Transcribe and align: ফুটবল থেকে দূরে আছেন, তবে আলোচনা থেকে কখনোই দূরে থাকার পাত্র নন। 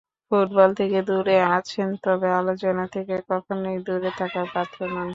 ফুটবল 0.27 0.69
থেকে 0.79 0.99
দূরে 1.07 1.37
আছেন, 1.57 1.89
তবে 2.03 2.27
আলোচনা 2.39 2.83
থেকে 2.95 3.15
কখনোই 3.29 3.77
দূরে 3.87 4.09
থাকার 4.19 4.47
পাত্র 4.53 4.77
নন। 4.93 5.07